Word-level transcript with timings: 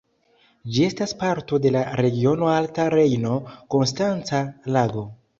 Ĝi 0.75 0.85
estas 0.85 1.11
parto 1.17 1.59
de 1.65 1.71
la 1.75 1.83
regiono 1.99 2.49
Alta 2.53 2.85
Rejno-Konstanca 2.93 4.41
Lago. 4.77 5.05